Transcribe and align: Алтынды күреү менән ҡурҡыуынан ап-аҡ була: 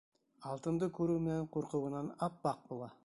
Алтынды 0.53 0.87
күреү 0.99 1.21
менән 1.25 1.45
ҡурҡыуынан 1.57 2.11
ап-аҡ 2.29 2.67
була: 2.73 2.91